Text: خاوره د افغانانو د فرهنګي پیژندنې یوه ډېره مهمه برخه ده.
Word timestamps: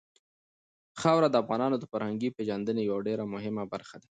خاوره 1.01 1.27
د 1.31 1.35
افغانانو 1.43 1.75
د 1.79 1.83
فرهنګي 1.91 2.29
پیژندنې 2.37 2.81
یوه 2.89 3.01
ډېره 3.07 3.23
مهمه 3.33 3.63
برخه 3.73 3.95
ده. 4.01 4.07